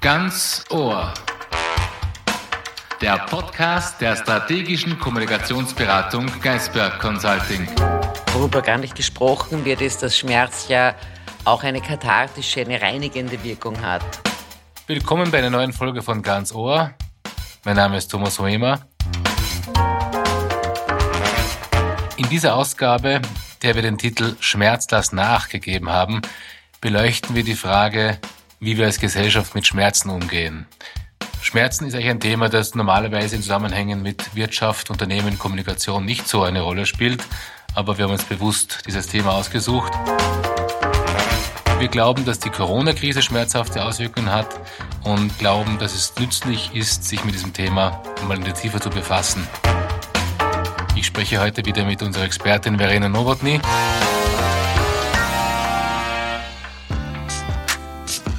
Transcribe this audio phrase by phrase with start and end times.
[0.00, 1.12] Ganz Ohr.
[3.00, 7.66] Der Podcast der strategischen Kommunikationsberatung Geisberg Consulting.
[8.32, 10.94] Worüber gar nicht gesprochen wird, ist, dass Schmerz ja
[11.44, 14.04] auch eine kathartische, eine reinigende Wirkung hat.
[14.86, 16.94] Willkommen bei einer neuen Folge von Ganz Ohr.
[17.64, 18.86] Mein Name ist Thomas Hoemer.
[22.16, 23.20] In dieser Ausgabe,
[23.62, 26.22] der wir den Titel Schmerzlass nachgegeben haben,
[26.80, 28.20] beleuchten wir die Frage,
[28.60, 30.66] wie wir als Gesellschaft mit Schmerzen umgehen.
[31.40, 36.42] Schmerzen ist eigentlich ein Thema, das normalerweise in Zusammenhängen mit Wirtschaft, Unternehmen, Kommunikation nicht so
[36.42, 37.22] eine Rolle spielt,
[37.74, 39.92] aber wir haben uns bewusst dieses Thema ausgesucht.
[41.78, 44.48] Wir glauben, dass die Corona-Krise schmerzhafte Auswirkungen hat
[45.04, 49.46] und glauben, dass es nützlich ist, sich mit diesem Thema mal intensiver zu befassen.
[50.96, 53.60] Ich spreche heute wieder mit unserer Expertin Verena Nowotny.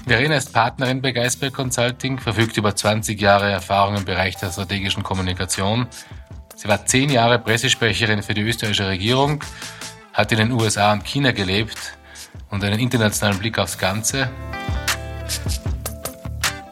[0.10, 5.04] Verena ist Partnerin bei Geisberg Consulting, verfügt über 20 Jahre Erfahrung im Bereich der strategischen
[5.04, 5.86] Kommunikation.
[6.56, 9.44] Sie war zehn Jahre Pressesprecherin für die österreichische Regierung,
[10.12, 11.78] hat in den USA und China gelebt
[12.50, 14.32] und einen internationalen Blick aufs Ganze.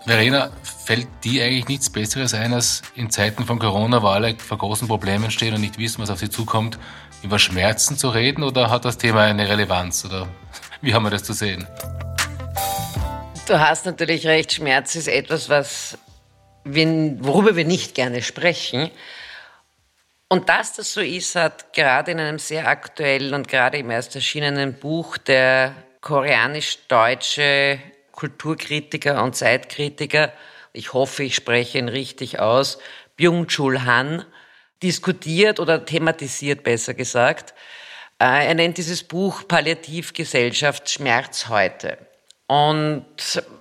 [0.08, 4.58] Verena, fällt dir eigentlich nichts Besseres ein, als in Zeiten von Corona, wo alle vor
[4.58, 6.80] großen Problemen stehen und nicht wissen, was auf sie zukommt,
[7.22, 8.42] über Schmerzen zu reden?
[8.42, 10.06] Oder hat das Thema eine Relevanz?
[10.06, 10.28] Oder
[10.82, 11.68] wie haben wir das zu sehen?
[13.48, 15.98] Du hast natürlich recht, Schmerz ist etwas, was
[16.66, 16.86] wir,
[17.24, 18.92] worüber wir nicht gerne sprechen.
[20.28, 24.16] Und dass das so ist, hat gerade in einem sehr aktuellen und gerade im erst
[24.16, 27.80] erschienenen Buch der koreanisch-deutsche
[28.12, 30.34] Kulturkritiker und Zeitkritiker,
[30.74, 32.80] ich hoffe, ich spreche ihn richtig aus,
[33.16, 34.26] Byung-Chul Han,
[34.84, 37.54] diskutiert oder thematisiert, besser gesagt.
[38.20, 41.98] Äh, er nennt dieses Buch Palliativgesellschaft Schmerz heute.
[42.48, 43.06] Und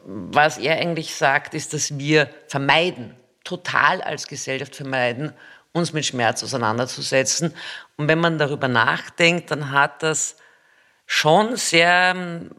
[0.04, 5.32] was er eigentlich sagt, ist, dass wir vermeiden, total als Gesellschaft vermeiden,
[5.72, 7.52] uns mit Schmerz auseinanderzusetzen.
[7.96, 10.36] Und wenn man darüber nachdenkt, dann hat das
[11.06, 12.50] schon sehr ähm,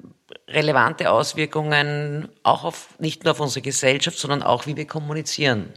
[0.47, 5.73] relevante Auswirkungen auch auf, nicht nur auf unsere Gesellschaft, sondern auch, wie wir kommunizieren.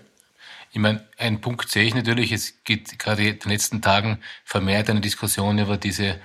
[0.73, 4.89] Ich meine, ein Punkt sehe ich natürlich, es gibt gerade in den letzten Tagen vermehrt
[4.89, 6.21] eine Diskussion über diese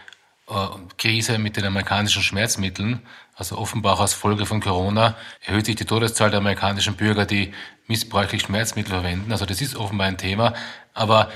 [0.97, 3.01] Krise mit den amerikanischen Schmerzmitteln,
[3.35, 7.53] also offenbar auch als Folge von Corona, erhöht sich die Todeszahl der amerikanischen Bürger, die
[7.87, 9.31] missbräuchlich Schmerzmittel verwenden.
[9.31, 10.53] Also das ist offenbar ein Thema.
[10.93, 11.31] Aber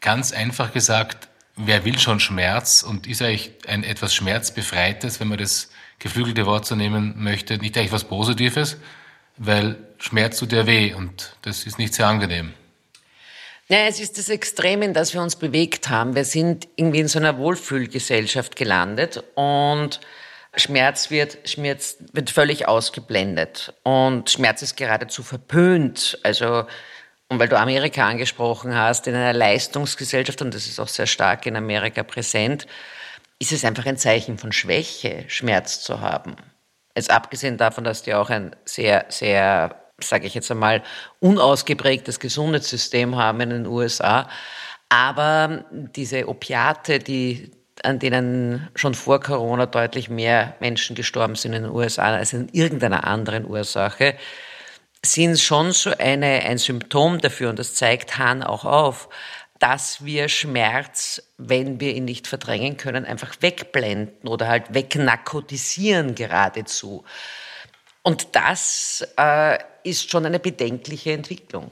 [0.00, 5.38] ganz einfach gesagt, wer will schon Schmerz und ist eigentlich ein etwas Schmerzbefreites, wenn man
[5.38, 8.76] das geflügelte Wort so nehmen möchte, nicht eigentlich was Positives?
[9.38, 12.52] Weil Schmerz tut ja weh und das ist nicht sehr angenehm.
[13.70, 16.16] Ja, es ist das Extrem, in das wir uns bewegt haben.
[16.16, 20.00] Wir sind irgendwie in so einer Wohlfühlgesellschaft gelandet und
[20.56, 26.18] Schmerz wird, Schmerz wird völlig ausgeblendet und Schmerz ist geradezu verpönt.
[26.24, 26.64] Also,
[27.28, 31.46] und weil du Amerika angesprochen hast, in einer Leistungsgesellschaft, und das ist auch sehr stark
[31.46, 32.66] in Amerika präsent,
[33.38, 36.34] ist es einfach ein Zeichen von Schwäche, Schmerz zu haben.
[36.96, 40.82] Jetzt abgesehen davon, dass die auch ein sehr, sehr sage ich jetzt einmal,
[41.20, 44.28] unausgeprägtes Gesundheitssystem haben in den USA.
[44.88, 47.50] Aber diese Opiate, die,
[47.82, 52.48] an denen schon vor Corona deutlich mehr Menschen gestorben sind in den USA als in
[52.52, 54.16] irgendeiner anderen Ursache,
[55.04, 59.08] sind schon so eine, ein Symptom dafür, und das zeigt Hahn auch auf,
[59.60, 67.04] dass wir Schmerz, wenn wir ihn nicht verdrängen können, einfach wegblenden oder halt wegnarkotisieren geradezu.
[68.02, 71.70] Und das äh, ist schon eine bedenkliche Entwicklung.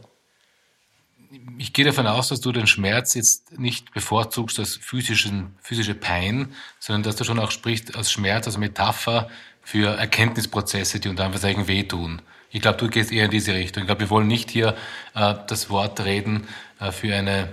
[1.58, 6.54] Ich gehe davon aus, dass du den Schmerz jetzt nicht bevorzugst als physischen, physische Pein,
[6.78, 9.28] sondern dass du schon auch sprichst als Schmerz, als Metapher
[9.62, 12.22] für Erkenntnisprozesse, die unter Anführungszeichen wehtun.
[12.50, 13.82] Ich glaube, du gehst eher in diese Richtung.
[13.82, 14.75] Ich glaube, wir wollen nicht hier
[15.14, 16.48] äh, das Wort reden
[16.80, 17.50] äh, für eine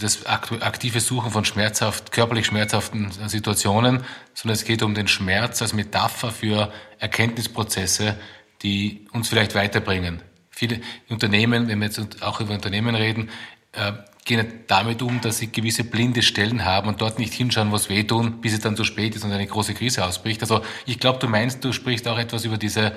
[0.00, 4.02] das aktive Suchen von schmerzhaft, körperlich schmerzhaften Situationen,
[4.34, 8.16] sondern es geht um den Schmerz als Metapher für Erkenntnisprozesse,
[8.62, 10.22] die uns vielleicht weiterbringen.
[10.50, 13.30] Viele Unternehmen, wenn wir jetzt auch über Unternehmen reden,
[13.72, 13.92] äh,
[14.24, 18.40] gehen damit um, dass sie gewisse blinde Stellen haben und dort nicht hinschauen, was wehtun,
[18.40, 20.42] bis es dann zu spät ist und eine große Krise ausbricht.
[20.42, 22.92] Also ich glaube, du meinst, du sprichst auch etwas über diese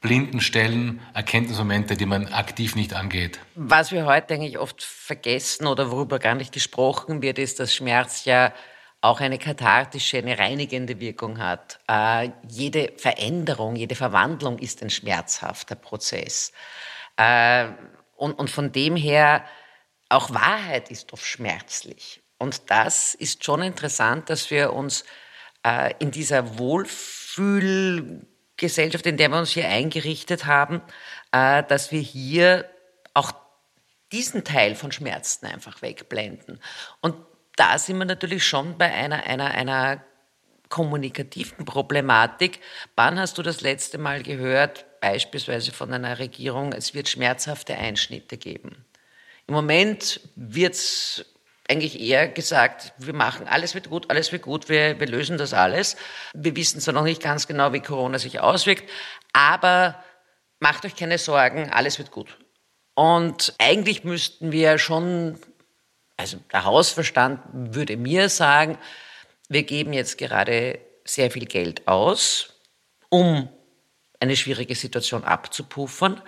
[0.00, 3.40] blinden Stellen, Erkenntnismomente, die man aktiv nicht angeht.
[3.56, 8.24] Was wir heute eigentlich oft vergessen oder worüber gar nicht gesprochen wird, ist, dass Schmerz
[8.24, 8.52] ja
[9.00, 11.78] auch eine kathartische, eine reinigende Wirkung hat.
[11.88, 16.52] Äh, jede Veränderung, jede Verwandlung ist ein schmerzhafter Prozess.
[17.16, 17.68] Äh,
[18.16, 19.44] und, und von dem her,
[20.08, 22.22] auch Wahrheit ist oft schmerzlich.
[22.38, 25.04] Und das ist schon interessant, dass wir uns
[25.64, 30.82] äh, in dieser Wohlfühl Gesellschaft, in der wir uns hier eingerichtet haben,
[31.30, 32.68] äh, dass wir hier
[33.14, 33.32] auch
[34.10, 36.60] diesen Teil von Schmerzen einfach wegblenden.
[37.00, 37.14] Und
[37.58, 40.04] da sind wir natürlich schon bei einer, einer, einer
[40.68, 42.60] kommunikativen Problematik.
[42.94, 48.36] Wann hast du das letzte Mal gehört, beispielsweise von einer Regierung, es wird schmerzhafte Einschnitte
[48.36, 48.84] geben?
[49.46, 51.24] Im Moment wird es
[51.68, 55.52] eigentlich eher gesagt, wir machen, alles wird gut, alles wird gut, wir, wir lösen das
[55.52, 55.96] alles.
[56.34, 58.88] Wir wissen zwar noch nicht ganz genau, wie Corona sich auswirkt,
[59.32, 60.02] aber
[60.60, 62.38] macht euch keine Sorgen, alles wird gut.
[62.94, 65.38] Und eigentlich müssten wir schon,
[66.18, 68.76] also der Hausverstand würde mir sagen,
[69.48, 72.60] wir geben jetzt gerade sehr viel Geld aus,
[73.08, 73.48] um
[74.20, 76.20] eine schwierige Situation abzupuffern.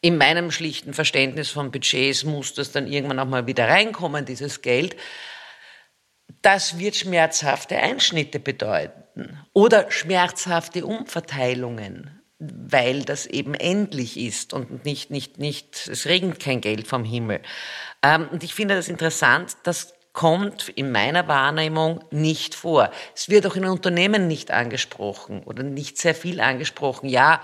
[0.00, 4.60] In meinem schlichten Verständnis von Budgets muss das dann irgendwann auch mal wieder reinkommen, dieses
[4.60, 4.96] Geld.
[6.42, 15.10] Das wird schmerzhafte Einschnitte bedeuten oder schmerzhafte Umverteilungen, weil das eben endlich ist und nicht,
[15.10, 17.40] nicht, nicht, es regnet kein Geld vom Himmel.
[18.02, 22.90] Ähm, und ich finde das interessant, dass kommt in meiner Wahrnehmung nicht vor.
[23.14, 27.10] Es wird auch in Unternehmen nicht angesprochen oder nicht sehr viel angesprochen.
[27.10, 27.42] Ja,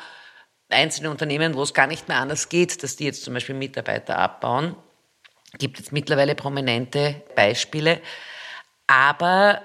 [0.71, 4.19] einzelne Unternehmen, wo es gar nicht mehr anders geht, dass die jetzt zum Beispiel Mitarbeiter
[4.19, 4.75] abbauen,
[5.59, 8.01] gibt es mittlerweile prominente Beispiele.
[8.87, 9.61] Aber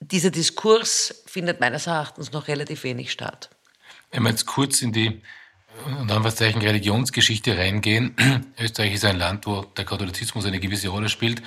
[0.00, 3.50] dieser Diskurs findet meines Erachtens noch relativ wenig statt.
[4.14, 5.20] Wenn wir jetzt kurz in die
[5.84, 8.14] unter Anführungszeichen Religionsgeschichte reingehen.
[8.60, 11.42] Österreich ist ein Land, wo der Katholizismus eine gewisse Rolle spielt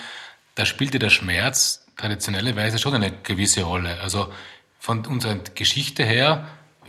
[0.58, 4.02] da spielte der Schmerz traditionellerweise schon eine gewisse Rolle.
[4.02, 4.34] Also
[4.80, 6.48] von unserer Geschichte her,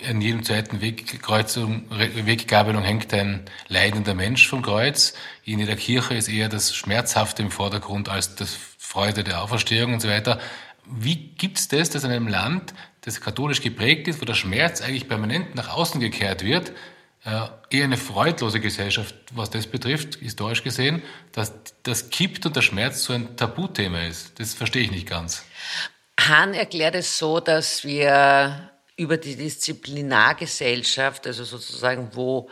[0.09, 5.13] an jedem zweiten Wegkreuzung, Weggabelung hängt ein leidender Mensch vom Kreuz.
[5.45, 10.01] In der Kirche ist eher das Schmerzhafte im Vordergrund als das Freude der Auferstehung und
[10.01, 10.41] so weiter.
[10.87, 12.73] Wie gibt's das, dass in einem Land,
[13.09, 16.73] das katholisch geprägt ist, wo der Schmerz eigentlich permanent nach außen gekehrt wird,
[17.25, 21.03] äh, eher eine freudlose Gesellschaft, was das betrifft, historisch gesehen,
[21.33, 21.53] dass
[21.83, 24.39] das kippt und der Schmerz so ein Tabuthema ist.
[24.39, 25.45] Das verstehe ich nicht ganz.
[26.21, 32.51] Hahn erklärt es so, dass wir über die Disziplinargesellschaft, also sozusagen, wo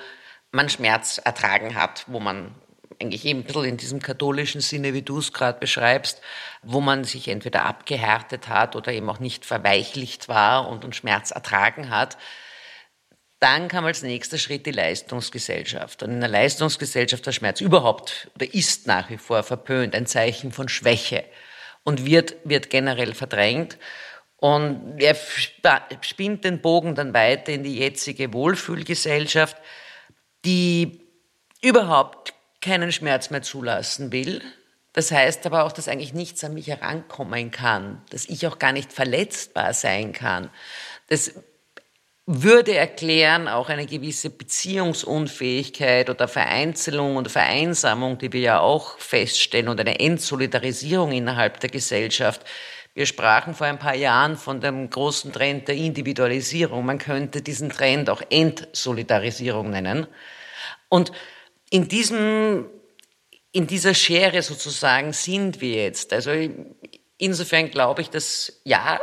[0.52, 2.54] man Schmerz ertragen hat, wo man
[3.00, 6.20] eigentlich eben ein bisschen in diesem katholischen Sinne, wie du es gerade beschreibst,
[6.62, 11.30] wo man sich entweder abgehärtet hat oder eben auch nicht verweichlicht war und, und Schmerz
[11.30, 12.16] ertragen hat,
[13.38, 16.02] dann kam als nächster Schritt die Leistungsgesellschaft.
[16.02, 20.52] Und in der Leistungsgesellschaft der Schmerz überhaupt oder ist nach wie vor verpönt, ein Zeichen
[20.52, 21.24] von Schwäche
[21.84, 23.78] und wird, wird generell verdrängt.
[24.38, 25.16] Und er
[26.00, 29.56] spinnt den Bogen dann weiter in die jetzige Wohlfühlgesellschaft,
[30.44, 31.02] die
[31.62, 32.34] überhaupt
[32.66, 34.42] keinen Schmerz mehr zulassen will.
[34.92, 38.72] Das heißt aber auch, dass eigentlich nichts an mich herankommen kann, dass ich auch gar
[38.72, 40.50] nicht verletzbar sein kann.
[41.08, 41.34] Das
[42.24, 49.68] würde erklären, auch eine gewisse Beziehungsunfähigkeit oder Vereinzelung oder Vereinsamung, die wir ja auch feststellen,
[49.68, 52.44] und eine Entsolidarisierung innerhalb der Gesellschaft.
[52.94, 56.84] Wir sprachen vor ein paar Jahren von dem großen Trend der Individualisierung.
[56.84, 60.08] Man könnte diesen Trend auch Entsolidarisierung nennen.
[60.88, 61.12] Und
[61.70, 62.66] in diesem,
[63.52, 66.12] in dieser Schere sozusagen sind wir jetzt.
[66.12, 66.30] Also
[67.18, 69.00] insofern glaube ich, dass ja,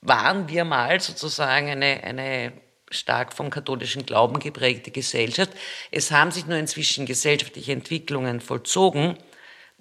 [0.00, 2.52] waren wir mal sozusagen eine, eine
[2.90, 5.50] stark vom katholischen Glauben geprägte Gesellschaft.
[5.90, 9.16] Es haben sich nur inzwischen gesellschaftliche Entwicklungen vollzogen,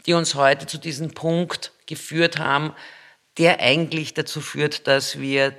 [0.05, 2.73] die uns heute zu diesem Punkt geführt haben,
[3.37, 5.53] der eigentlich dazu führt, dass wir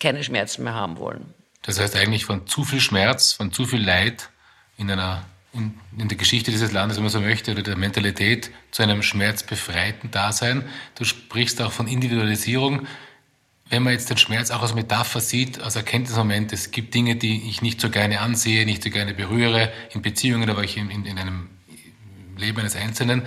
[0.00, 1.34] keine Schmerzen mehr haben wollen.
[1.62, 4.30] Das heißt eigentlich von zu viel Schmerz, von zu viel Leid
[4.76, 5.24] in einer
[5.56, 9.02] in, in der Geschichte dieses Landes, wenn man so möchte, oder der Mentalität zu einem
[9.02, 10.64] schmerzbefreiten Dasein.
[10.94, 12.86] Du sprichst auch von Individualisierung
[13.68, 17.48] wenn man jetzt den Schmerz auch als Metapher sieht, als Erkenntnismoment, es gibt Dinge, die
[17.48, 21.04] ich nicht so gerne ansehe, nicht so gerne berühre, in Beziehungen, aber ich in, in,
[21.04, 21.48] in einem
[22.36, 23.22] Leben eines Einzelnen,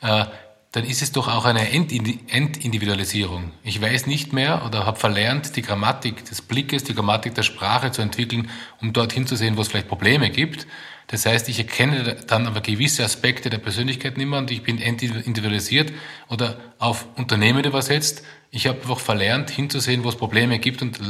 [0.00, 0.26] äh,
[0.72, 3.50] dann ist es doch auch eine Entindividualisierung.
[3.64, 7.90] Ich weiß nicht mehr oder habe verlernt, die Grammatik des Blickes, die Grammatik der Sprache
[7.90, 8.48] zu entwickeln,
[8.80, 10.68] um dorthin zu sehen, wo es vielleicht Probleme gibt.
[11.10, 14.78] Das heißt, ich erkenne dann aber gewisse Aspekte der Persönlichkeit nicht mehr und ich bin
[14.78, 15.92] individualisiert
[16.28, 18.22] oder auf Unternehmen übersetzt.
[18.52, 21.00] Ich habe einfach verlernt, hinzusehen, wo es Probleme gibt und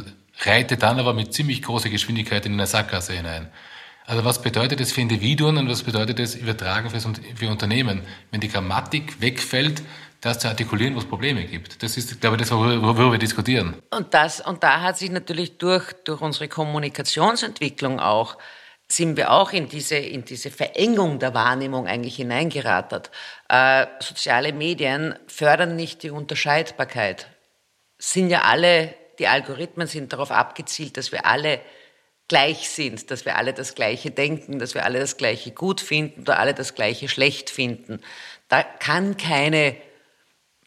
[0.41, 3.51] reite dann aber mit ziemlich großer Geschwindigkeit in eine Sackgasse hinein.
[4.07, 8.01] Also was bedeutet das für Individuen und was bedeutet das übertragen für, Unternehmen?
[8.31, 9.83] Wenn die Grammatik wegfällt,
[10.23, 11.83] das zu artikulieren, wo es Probleme gibt.
[11.83, 13.77] Das ist, glaube ich, das, worüber wir diskutieren.
[13.91, 18.39] Und, das, und da hat sich natürlich durch, durch unsere Kommunikationsentwicklung auch
[18.91, 23.11] sind wir auch in diese, in diese Verengung der Wahrnehmung eigentlich hineingerattert.
[23.49, 27.29] Äh, soziale Medien fördern nicht die Unterscheidbarkeit.
[27.99, 31.61] Sind ja alle die Algorithmen sind darauf abgezielt, dass wir alle
[32.27, 36.23] gleich sind, dass wir alle das Gleiche denken, dass wir alle das Gleiche gut finden
[36.23, 38.01] oder alle das Gleiche schlecht finden.
[38.49, 39.77] Da kann keine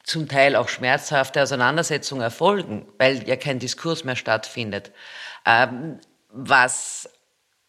[0.03, 4.91] zum Teil auch schmerzhafte Auseinandersetzung erfolgen, weil ja kein Diskurs mehr stattfindet.
[5.45, 5.99] Ähm,
[6.29, 7.09] was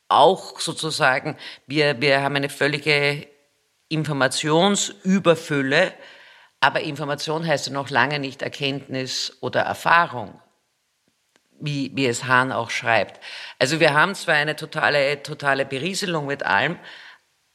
[0.09, 3.27] auch sozusagen, wir, wir haben eine völlige
[3.89, 5.93] Informationsüberfülle,
[6.61, 10.41] aber Information heißt ja noch lange nicht Erkenntnis oder Erfahrung,
[11.61, 13.21] wie, wie es Hahn auch schreibt.
[13.59, 16.79] Also wir haben zwar eine totale, totale Berieselung mit allem,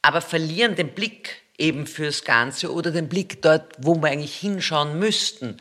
[0.02, 4.98] aber verlieren den Blick eben fürs Ganze oder den Blick dort, wo wir eigentlich hinschauen
[4.98, 5.58] müssten.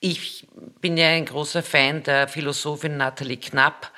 [0.00, 0.46] Ich
[0.80, 3.92] bin ja ein großer Fan der Philosophin Nathalie Knapp,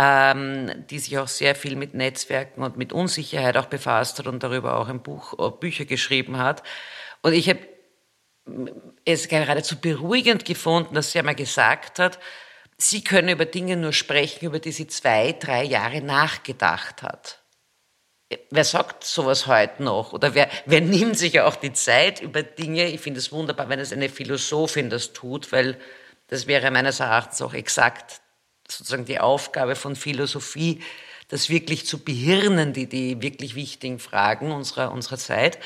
[0.00, 4.42] ähm, die sich auch sehr viel mit Netzwerken und mit Unsicherheit auch befasst hat und
[4.42, 6.62] darüber auch ein Buch, äh, Bücher geschrieben hat.
[7.20, 7.60] Und ich habe
[9.04, 12.18] es geradezu beruhigend gefunden, dass sie einmal gesagt hat,
[12.78, 17.42] sie können über Dinge nur sprechen, über die sie zwei, drei Jahre nachgedacht hat.
[18.48, 20.14] Wer sagt sowas heute noch?
[20.14, 22.86] Oder wer, wer nimmt sich auch die Zeit über Dinge?
[22.86, 25.78] Ich finde es wunderbar, wenn es eine Philosophin das tut, weil
[26.28, 28.22] das wäre meines Erachtens auch exakt
[28.70, 30.82] sozusagen die Aufgabe von Philosophie,
[31.28, 35.58] das wirklich zu behirnen, die, die wirklich wichtigen Fragen unserer, unserer Zeit.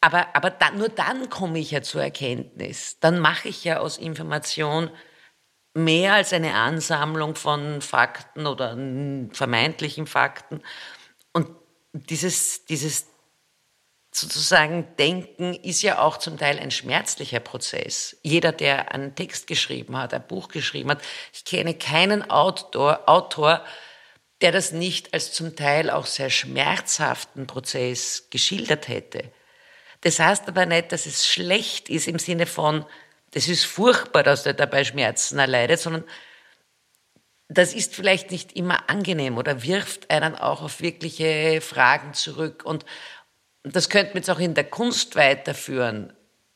[0.00, 2.98] Aber, aber dann, nur dann komme ich ja zur Erkenntnis.
[3.00, 4.90] Dann mache ich ja aus Information
[5.74, 8.76] mehr als eine Ansammlung von Fakten oder
[9.32, 10.62] vermeintlichen Fakten.
[11.32, 11.48] Und
[11.92, 13.06] dieses, dieses
[14.16, 18.16] sozusagen Denken ist ja auch zum Teil ein schmerzlicher Prozess.
[18.22, 21.02] Jeder, der einen Text geschrieben hat, ein Buch geschrieben hat,
[21.32, 23.64] ich kenne keinen Autor, Autor
[24.40, 29.32] der das nicht als zum Teil auch sehr schmerzhaften Prozess geschildert hätte.
[30.02, 32.84] Das heißt aber nicht, dass es schlecht ist im Sinne von,
[33.30, 36.04] das ist furchtbar, dass er dabei Schmerzen erleidet, sondern
[37.48, 42.64] das ist vielleicht nicht immer angenehm oder wirft einen auch auf wirkliche Fragen zurück.
[42.64, 42.84] Und
[43.64, 46.12] das könnte man jetzt auch in der Kunst weiterführen.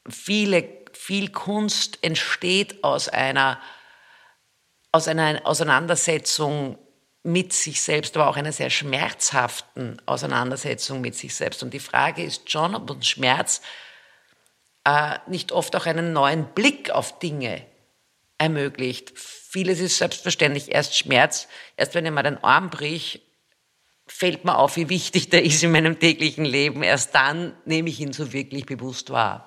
[0.08, 3.58] Viele, viel Kunst entsteht aus einer,
[4.92, 6.78] aus einer Auseinandersetzung
[7.22, 11.62] mit sich selbst, aber auch einer sehr schmerzhaften Auseinandersetzung mit sich selbst.
[11.62, 13.62] Und die Frage ist schon, ob uns Schmerz
[14.84, 17.64] äh, nicht oft auch einen neuen Blick auf Dinge
[18.36, 19.18] ermöglicht.
[19.18, 23.22] Vieles ist selbstverständlich erst Schmerz, erst wenn ich mal den Arm brich,
[24.08, 26.82] fällt mir auf, wie wichtig der ist in meinem täglichen Leben.
[26.82, 29.46] Erst dann nehme ich ihn so wirklich bewusst wahr.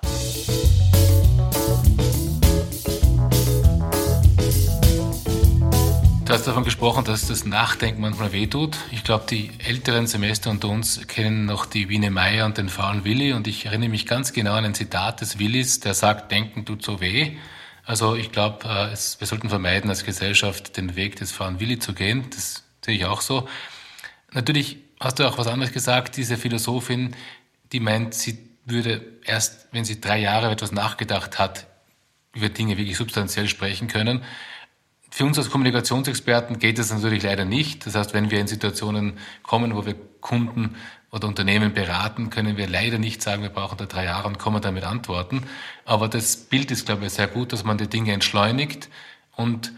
[6.24, 8.78] Du hast davon gesprochen, dass das Nachdenken manchmal wehtut.
[8.90, 13.04] Ich glaube, die älteren Semester unter uns kennen noch die Wiener Meier und den faulen
[13.04, 13.34] Willi.
[13.34, 16.82] Und ich erinnere mich ganz genau an ein Zitat des Willis, der sagt, Denken tut
[16.82, 17.36] so weh.
[17.84, 21.92] Also ich glaube, äh, wir sollten vermeiden, als Gesellschaft den Weg des faulen Willi zu
[21.92, 22.24] gehen.
[22.30, 23.46] Das sehe ich auch so.
[24.32, 27.14] Natürlich hast du auch was anderes gesagt, diese Philosophin,
[27.72, 31.66] die meint, sie würde erst, wenn sie drei Jahre etwas nachgedacht hat,
[32.34, 34.22] über Dinge wirklich substanziell sprechen können.
[35.10, 37.84] Für uns als Kommunikationsexperten geht es natürlich leider nicht.
[37.84, 40.76] Das heißt, wenn wir in Situationen kommen, wo wir Kunden
[41.10, 44.62] oder Unternehmen beraten, können wir leider nicht sagen, wir brauchen da drei Jahre und kommen
[44.62, 45.42] damit Antworten.
[45.84, 48.88] Aber das Bild ist, glaube ich, sehr gut, dass man die Dinge entschleunigt
[49.36, 49.72] und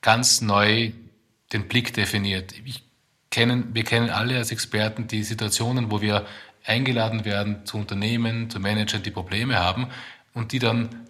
[0.00, 0.90] ganz neu
[1.52, 2.52] den Blick definiert.
[2.64, 2.82] Ich
[3.34, 6.24] kennen, wir kennen alle als Experten die Situationen, wo wir
[6.64, 9.88] eingeladen werden zu Unternehmen, zu Managern, die Probleme haben
[10.34, 11.04] und die dann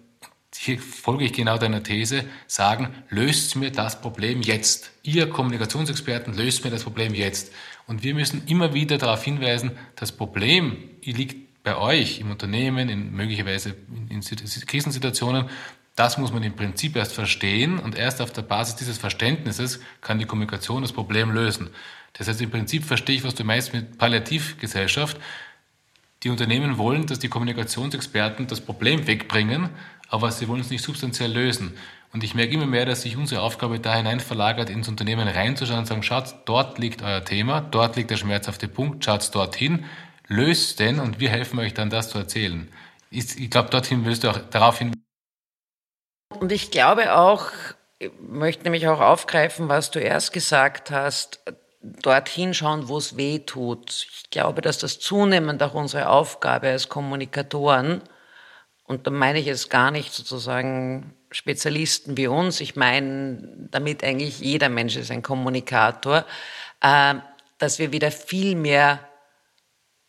[0.57, 4.91] hier folge ich genau deiner These, sagen, löst mir das Problem jetzt.
[5.03, 7.51] Ihr Kommunikationsexperten löst mir das Problem jetzt.
[7.87, 13.11] Und wir müssen immer wieder darauf hinweisen, das Problem liegt bei euch im Unternehmen, in
[13.11, 13.75] möglicherweise
[14.09, 15.49] in Krisensituationen.
[15.95, 20.19] Das muss man im Prinzip erst verstehen und erst auf der Basis dieses Verständnisses kann
[20.19, 21.69] die Kommunikation das Problem lösen.
[22.13, 25.17] Das heißt, im Prinzip verstehe ich, was du meinst mit Palliativgesellschaft.
[26.23, 29.69] Die Unternehmen wollen, dass die Kommunikationsexperten das Problem wegbringen,
[30.09, 31.73] aber sie wollen es nicht substanziell lösen.
[32.11, 35.79] Und ich merke immer mehr, dass sich unsere Aufgabe da hinein verlagert, ins Unternehmen reinzuschauen
[35.79, 39.85] und sagen, schaut, dort liegt euer Thema, dort liegt der schmerzhafte Punkt, schaut dorthin,
[40.27, 42.69] löst den und wir helfen euch dann, das zu erzählen.
[43.09, 44.93] Ich, glaube, dorthin müsst ihr auch darauf hin.
[46.39, 47.47] Und ich glaube auch,
[47.99, 51.39] ich möchte nämlich auch aufgreifen, was du erst gesagt hast,
[51.81, 54.07] dorthin schauen, wo es weh tut.
[54.23, 58.01] Ich glaube, dass das zunehmend auch unsere Aufgabe als Kommunikatoren
[58.87, 62.61] und da meine ich jetzt gar nicht sozusagen Spezialisten wie uns.
[62.61, 66.25] Ich meine damit eigentlich jeder Mensch ist ein Kommunikator,
[66.81, 67.15] äh,
[67.57, 68.99] dass wir wieder viel mehr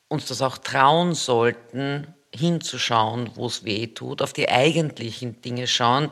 [0.08, 6.10] uns das auch trauen sollten, hinzuschauen, wo es weh tut, auf die eigentlichen Dinge schauen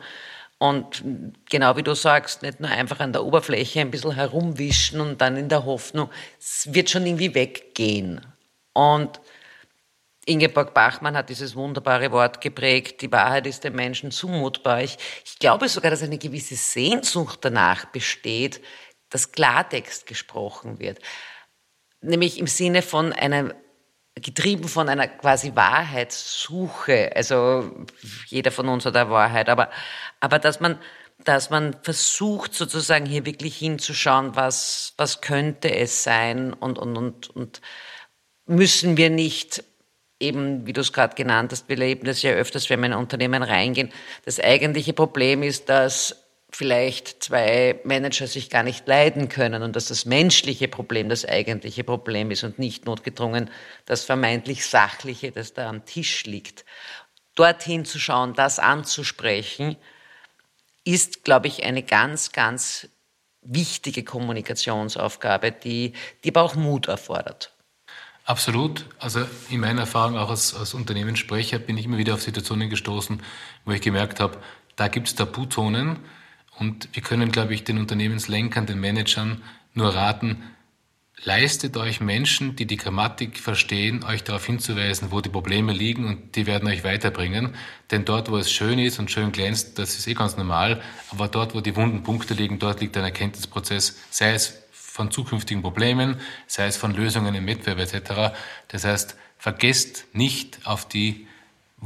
[0.59, 1.05] Und
[1.51, 5.37] genau wie du sagst, nicht nur einfach an der Oberfläche ein bisschen herumwischen und dann
[5.37, 8.25] in der Hoffnung, es wird schon irgendwie weggehen.
[8.73, 9.21] Und
[10.27, 14.83] Ingeborg Bachmann hat dieses wunderbare Wort geprägt, die Wahrheit ist den Menschen zumutbar.
[14.83, 18.63] Ich, ich glaube sogar, dass eine gewisse Sehnsucht danach besteht,
[19.11, 20.99] dass Klartext gesprochen wird.
[22.01, 23.55] Nämlich im Sinne von einer,
[24.15, 27.13] getrieben von einer quasi Wahrheitssuche.
[27.15, 27.87] Also
[28.27, 29.71] jeder von uns hat eine Wahrheit, aber,
[30.21, 30.79] aber dass man,
[31.25, 37.31] dass man versucht sozusagen hier wirklich hinzuschauen, was, was könnte es sein und, und, und,
[37.31, 37.61] und
[38.47, 39.65] müssen wir nicht
[40.21, 42.93] eben, wie du es gerade genannt hast, wir erleben das ja öfters, wenn wir in
[42.93, 43.93] ein Unternehmen reingehen.
[44.25, 46.24] Das eigentliche Problem ist, dass
[46.55, 51.85] vielleicht zwei Manager sich gar nicht leiden können und dass das menschliche Problem das eigentliche
[51.85, 53.51] Problem ist und nicht notgedrungen
[53.87, 56.65] das vermeintlich Sachliche, das da am Tisch liegt.
[57.35, 59.77] Dorthin zu schauen, das anzusprechen,
[60.85, 62.89] ist, glaube ich, eine ganz, ganz
[63.43, 65.93] wichtige Kommunikationsaufgabe, die,
[66.23, 67.53] die aber auch Mut erfordert.
[68.27, 68.87] Absolut.
[68.99, 73.23] Also in meiner Erfahrung auch als, als Unternehmenssprecher bin ich immer wieder auf Situationen gestoßen,
[73.65, 74.39] wo ich gemerkt habe,
[74.77, 75.99] da gibt es Tabuzonen,
[76.59, 79.43] und wir können, glaube ich, den Unternehmenslenkern, den Managern
[79.75, 80.43] nur raten,
[81.23, 86.37] leistet euch Menschen, die die Grammatik verstehen, euch darauf hinzuweisen, wo die Probleme liegen und
[86.37, 87.55] die werden euch weiterbringen.
[87.91, 90.83] Denn dort, wo es schön ist und schön glänzt, das ist eh ganz normal.
[91.11, 95.63] Aber dort, wo die wunden Punkte liegen, dort liegt ein Erkenntnisprozess, sei es von zukünftigen
[95.63, 98.37] Problemen, sei es von Lösungen im Wettbewerb etc.
[98.69, 101.27] Das heißt, vergesst nicht auf die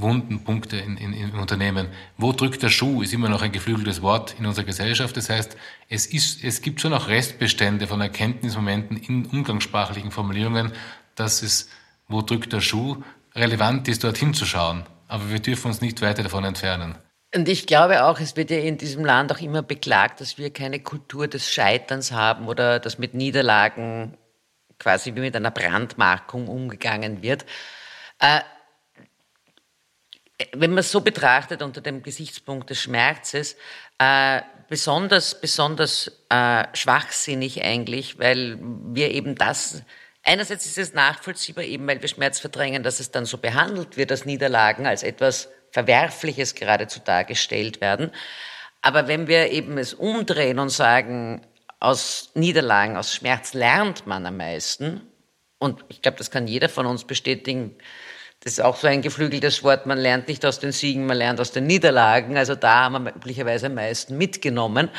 [0.00, 1.88] wunden Punkte in, in, im Unternehmen.
[2.16, 5.16] Wo drückt der Schuh, ist immer noch ein geflügeltes Wort in unserer Gesellschaft.
[5.16, 5.56] Das heißt,
[5.88, 10.72] es, ist, es gibt schon auch Restbestände von Erkenntnismomenten in umgangssprachlichen Formulierungen,
[11.14, 11.68] dass es,
[12.06, 13.02] wo drückt der Schuh,
[13.34, 14.84] relevant ist, dorthin zu schauen.
[15.08, 16.96] Aber wir dürfen uns nicht weiter davon entfernen.
[17.34, 20.50] Und ich glaube auch, es wird ja in diesem Land auch immer beklagt, dass wir
[20.50, 24.16] keine Kultur des Scheiterns haben oder dass mit Niederlagen
[24.78, 27.44] quasi wie mit einer Brandmarkung umgegangen wird.
[28.18, 28.40] Äh,
[30.52, 33.56] wenn man es so betrachtet unter dem Gesichtspunkt des Schmerzes,
[33.98, 39.82] äh, besonders, besonders äh, schwachsinnig eigentlich, weil wir eben das,
[40.22, 44.10] einerseits ist es nachvollziehbar eben, weil wir Schmerz verdrängen, dass es dann so behandelt wird,
[44.10, 48.10] dass Niederlagen als etwas Verwerfliches geradezu dargestellt werden.
[48.80, 51.46] Aber wenn wir eben es umdrehen und sagen,
[51.80, 55.02] aus Niederlagen, aus Schmerz lernt man am meisten,
[55.58, 57.76] und ich glaube, das kann jeder von uns bestätigen,
[58.40, 61.40] das ist auch so ein geflügeltes Wort, man lernt nicht aus den Siegen, man lernt
[61.40, 62.36] aus den Niederlagen.
[62.36, 64.90] Also da haben wir üblicherweise am meisten mitgenommen.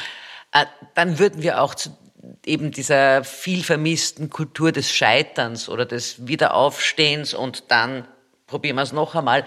[0.52, 1.98] Äh, dann würden wir auch zu
[2.46, 8.08] eben dieser viel vermissten Kultur des Scheiterns oder des Wiederaufstehens und dann
[8.46, 9.46] probieren wir es noch einmal,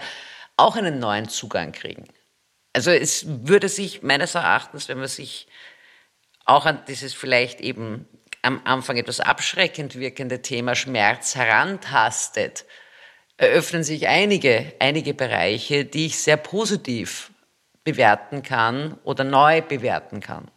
[0.57, 2.09] auch einen neuen Zugang kriegen.
[2.73, 5.49] Also es würde sich meines Erachtens, wenn man sich
[6.45, 8.09] auch an dieses vielleicht eben
[8.41, 12.65] am Anfang etwas abschreckend wirkende Thema Schmerz herantastet,
[13.37, 17.31] eröffnen sich einige, einige Bereiche, die ich sehr positiv
[17.85, 20.49] bewerten kann oder neu bewerten kann.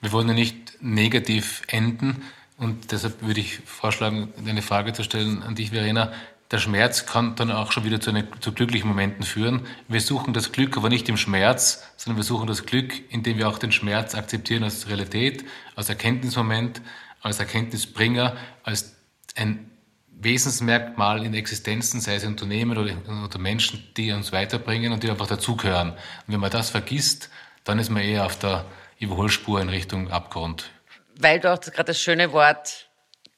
[0.00, 2.22] Wir wollen ja nicht negativ enden
[2.56, 6.12] und deshalb würde ich vorschlagen, eine Frage zu stellen an dich, Verena.
[6.50, 9.66] Der Schmerz kann dann auch schon wieder zu, eine, zu glücklichen Momenten führen.
[9.86, 13.48] Wir suchen das Glück aber nicht im Schmerz, sondern wir suchen das Glück, indem wir
[13.48, 15.44] auch den Schmerz akzeptieren als Realität,
[15.76, 16.80] als Erkenntnismoment,
[17.20, 18.96] als Erkenntnisbringer, als
[19.36, 19.70] ein
[20.20, 22.92] Wesensmerkmal in Existenzen, sei es Unternehmen oder,
[23.24, 25.90] oder Menschen, die uns weiterbringen und die einfach dazugehören.
[25.92, 27.30] Und wenn man das vergisst,
[27.64, 28.64] dann ist man eher auf der
[28.98, 30.70] Überholspur in Richtung Abgrund.
[31.16, 32.88] Weil du auch gerade das schöne Wort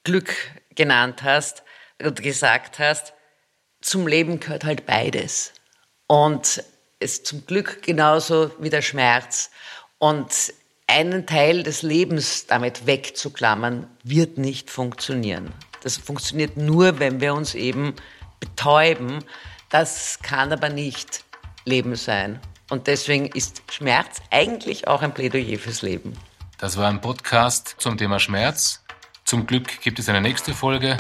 [0.05, 0.35] Glück
[0.75, 1.63] genannt hast
[2.03, 3.13] und gesagt hast,
[3.83, 5.53] zum Leben gehört halt beides.
[6.07, 6.63] Und
[6.99, 9.51] es zum Glück genauso wie der Schmerz.
[9.99, 10.55] Und
[10.87, 15.53] einen Teil des Lebens damit wegzuklammern, wird nicht funktionieren.
[15.83, 17.95] Das funktioniert nur, wenn wir uns eben
[18.39, 19.25] betäuben.
[19.71, 21.25] Das kann aber nicht
[21.65, 22.41] Leben sein.
[22.71, 26.17] Und deswegen ist Schmerz eigentlich auch ein Plädoyer fürs Leben.
[26.59, 28.83] Das war ein Podcast zum Thema Schmerz.
[29.25, 30.97] Zum Glück gibt es eine nächste Folge.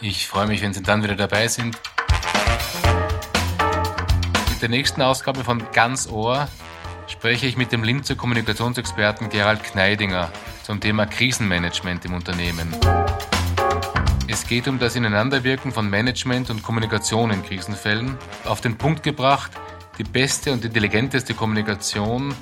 [0.00, 1.78] Ich freue mich, wenn Sie dann wieder dabei sind.
[4.50, 6.48] Mit der nächsten Ausgabe von Ganz Ohr
[7.08, 10.32] spreche ich mit dem Linzer Kommunikationsexperten Gerald Kneidinger
[10.64, 12.74] zum Thema Krisenmanagement im Unternehmen.
[14.28, 18.18] Es geht um das Ineinanderwirken von Management und Kommunikation in Krisenfällen.
[18.44, 19.52] Auf den Punkt gebracht,
[19.98, 22.34] die beste und intelligenteste Kommunikation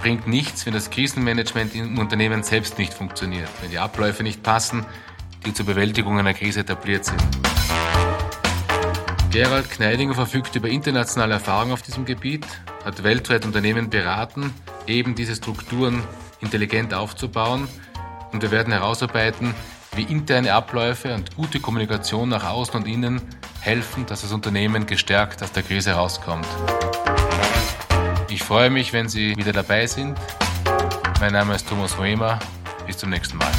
[0.00, 4.86] bringt nichts, wenn das Krisenmanagement im Unternehmen selbst nicht funktioniert, wenn die Abläufe nicht passen,
[5.44, 7.20] die zur Bewältigung einer Krise etabliert sind.
[9.32, 12.46] Gerald Kneidinger verfügt über internationale Erfahrung auf diesem Gebiet,
[12.84, 14.54] hat weltweit Unternehmen beraten,
[14.86, 16.04] eben diese Strukturen
[16.40, 17.66] intelligent aufzubauen.
[18.30, 19.54] Und wir werden herausarbeiten,
[19.94, 23.20] wie interne Abläufe und gute Kommunikation nach außen und innen
[23.60, 26.46] helfen, dass das Unternehmen gestärkt aus der Krise herauskommt.
[28.30, 30.16] Ich freue mich, wenn Sie wieder dabei sind.
[31.20, 32.38] Mein Name ist Thomas Römer.
[32.86, 33.52] Bis zum nächsten Mal.